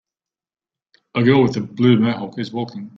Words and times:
A 1.13 1.21
girl 1.21 1.43
with 1.43 1.57
a 1.57 1.61
blue 1.61 1.99
Mohawk 1.99 2.39
is 2.39 2.51
walking. 2.51 2.89